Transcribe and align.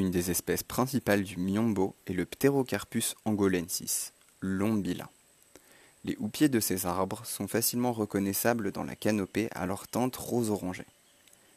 Une 0.00 0.10
des 0.10 0.30
espèces 0.30 0.62
principales 0.62 1.24
du 1.24 1.36
miombo 1.36 1.94
est 2.06 2.14
le 2.14 2.24
Pterocarpus 2.24 3.16
angolensis, 3.26 4.14
l'ombila. 4.40 5.10
Les 6.06 6.16
houppiers 6.20 6.48
de 6.48 6.58
ces 6.58 6.86
arbres 6.86 7.26
sont 7.26 7.46
facilement 7.46 7.92
reconnaissables 7.92 8.72
dans 8.72 8.84
la 8.84 8.96
canopée 8.96 9.50
à 9.54 9.66
leur 9.66 9.86
teinte 9.88 10.16
rose-orangée. 10.16 10.86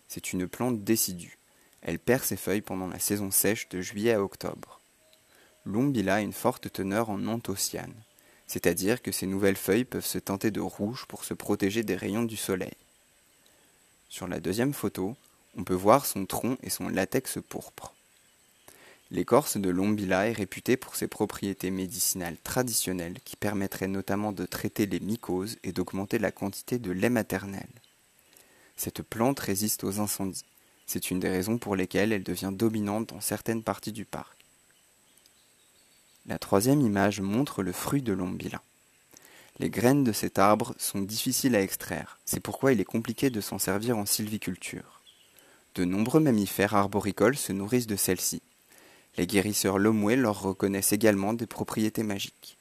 C'est 0.09 0.33
une 0.33 0.45
plante 0.45 0.83
décidue. 0.83 1.37
Elle 1.81 1.99
perd 1.99 2.25
ses 2.25 2.35
feuilles 2.35 2.59
pendant 2.59 2.87
la 2.87 2.99
saison 2.99 3.31
sèche 3.31 3.69
de 3.69 3.79
juillet 3.79 4.11
à 4.11 4.21
octobre. 4.21 4.81
L'ombila 5.63 6.15
a 6.15 6.21
une 6.21 6.33
forte 6.33 6.69
teneur 6.69 7.09
en 7.09 7.25
anthocyane, 7.27 7.95
c'est-à-dire 8.45 9.01
que 9.01 9.13
ses 9.13 9.25
nouvelles 9.25 9.55
feuilles 9.55 9.85
peuvent 9.85 10.05
se 10.05 10.19
teinter 10.19 10.51
de 10.51 10.59
rouge 10.59 11.05
pour 11.07 11.23
se 11.23 11.33
protéger 11.33 11.83
des 11.83 11.95
rayons 11.95 12.23
du 12.23 12.35
soleil. 12.35 12.75
Sur 14.09 14.27
la 14.27 14.41
deuxième 14.41 14.73
photo, 14.73 15.15
on 15.55 15.63
peut 15.63 15.73
voir 15.73 16.05
son 16.05 16.25
tronc 16.25 16.57
et 16.61 16.69
son 16.69 16.89
latex 16.89 17.37
pourpre. 17.47 17.93
L'écorce 19.11 19.57
de 19.57 19.69
l'ombila 19.69 20.27
est 20.27 20.33
réputée 20.33 20.77
pour 20.77 20.95
ses 20.95 21.07
propriétés 21.07 21.69
médicinales 21.69 22.37
traditionnelles 22.43 23.19
qui 23.23 23.35
permettraient 23.35 23.87
notamment 23.87 24.31
de 24.31 24.45
traiter 24.45 24.85
les 24.85 24.99
mycoses 24.99 25.57
et 25.63 25.71
d'augmenter 25.71 26.17
la 26.19 26.31
quantité 26.31 26.79
de 26.79 26.91
lait 26.91 27.09
maternel. 27.09 27.67
Cette 28.75 29.03
plante 29.03 29.39
résiste 29.39 29.83
aux 29.83 29.99
incendies. 29.99 30.45
C'est 30.87 31.11
une 31.11 31.19
des 31.19 31.29
raisons 31.29 31.57
pour 31.57 31.75
lesquelles 31.75 32.11
elle 32.11 32.23
devient 32.23 32.51
dominante 32.51 33.09
dans 33.09 33.21
certaines 33.21 33.63
parties 33.63 33.91
du 33.91 34.05
parc. 34.05 34.37
La 36.25 36.39
troisième 36.39 36.81
image 36.81 37.21
montre 37.21 37.63
le 37.63 37.71
fruit 37.71 38.01
de 38.01 38.13
l'ombila. 38.13 38.61
Les 39.59 39.69
graines 39.69 40.03
de 40.03 40.11
cet 40.11 40.39
arbre 40.39 40.73
sont 40.79 41.01
difficiles 41.01 41.55
à 41.55 41.61
extraire, 41.61 42.17
c'est 42.25 42.39
pourquoi 42.39 42.73
il 42.73 42.81
est 42.81 42.85
compliqué 42.85 43.29
de 43.29 43.41
s'en 43.41 43.59
servir 43.59 43.97
en 43.97 44.05
sylviculture. 44.05 45.01
De 45.75 45.85
nombreux 45.85 46.19
mammifères 46.19 46.75
arboricoles 46.75 47.37
se 47.37 47.51
nourrissent 47.51 47.87
de 47.87 47.95
celles-ci. 47.95 48.41
Les 49.17 49.27
guérisseurs 49.27 49.77
Lomoué 49.77 50.15
leur 50.15 50.41
reconnaissent 50.41 50.93
également 50.93 51.33
des 51.33 51.45
propriétés 51.45 52.03
magiques. 52.03 52.57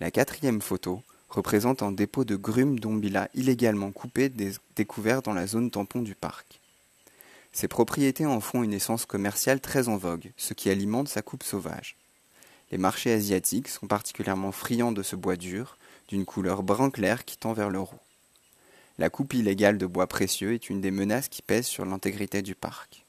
La 0.00 0.10
quatrième 0.10 0.60
photo 0.60 1.02
représente 1.30 1.82
un 1.82 1.92
dépôt 1.92 2.24
de 2.24 2.36
grumes 2.36 2.78
d'ombila 2.78 3.28
illégalement 3.34 3.90
coupé 3.90 4.30
découvert 4.76 5.22
dans 5.22 5.32
la 5.32 5.46
zone 5.46 5.70
tampon 5.70 6.02
du 6.02 6.14
parc. 6.14 6.60
Ces 7.52 7.68
propriétés 7.68 8.26
en 8.26 8.40
font 8.40 8.62
une 8.62 8.72
essence 8.72 9.06
commerciale 9.06 9.60
très 9.60 9.88
en 9.88 9.96
vogue, 9.96 10.32
ce 10.36 10.54
qui 10.54 10.70
alimente 10.70 11.08
sa 11.08 11.22
coupe 11.22 11.42
sauvage. 11.42 11.96
Les 12.70 12.78
marchés 12.78 13.12
asiatiques 13.12 13.68
sont 13.68 13.86
particulièrement 13.86 14.52
friands 14.52 14.92
de 14.92 15.02
ce 15.02 15.16
bois 15.16 15.36
dur, 15.36 15.78
d'une 16.08 16.24
couleur 16.24 16.62
brun 16.62 16.90
clair 16.90 17.24
qui 17.24 17.36
tend 17.36 17.52
vers 17.52 17.70
le 17.70 17.80
roux. 17.80 18.00
La 18.98 19.10
coupe 19.10 19.34
illégale 19.34 19.78
de 19.78 19.86
bois 19.86 20.06
précieux 20.06 20.52
est 20.52 20.68
une 20.68 20.80
des 20.80 20.90
menaces 20.90 21.28
qui 21.28 21.42
pèsent 21.42 21.66
sur 21.66 21.84
l'intégrité 21.84 22.42
du 22.42 22.54
parc. 22.54 23.04